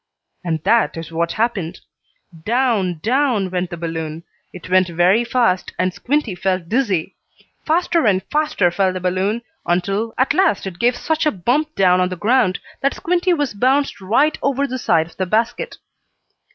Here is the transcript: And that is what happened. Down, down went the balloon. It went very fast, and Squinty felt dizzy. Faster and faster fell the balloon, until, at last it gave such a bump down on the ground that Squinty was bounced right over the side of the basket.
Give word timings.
And 0.43 0.63
that 0.63 0.97
is 0.97 1.11
what 1.11 1.33
happened. 1.33 1.79
Down, 2.43 2.97
down 3.03 3.51
went 3.51 3.69
the 3.69 3.77
balloon. 3.77 4.23
It 4.51 4.67
went 4.67 4.87
very 4.89 5.23
fast, 5.23 5.73
and 5.77 5.93
Squinty 5.93 6.33
felt 6.33 6.67
dizzy. 6.67 7.17
Faster 7.67 8.07
and 8.07 8.23
faster 8.31 8.71
fell 8.71 8.93
the 8.93 8.99
balloon, 8.99 9.43
until, 9.63 10.15
at 10.17 10.33
last 10.33 10.65
it 10.65 10.79
gave 10.79 10.95
such 10.97 11.27
a 11.27 11.31
bump 11.31 11.75
down 11.75 12.01
on 12.01 12.09
the 12.09 12.15
ground 12.17 12.57
that 12.81 12.95
Squinty 12.95 13.31
was 13.33 13.53
bounced 13.53 14.01
right 14.01 14.39
over 14.41 14.65
the 14.65 14.79
side 14.79 15.05
of 15.05 15.17
the 15.17 15.27
basket. 15.27 15.77